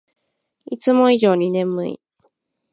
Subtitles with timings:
[0.65, 2.01] いつも以上に眠い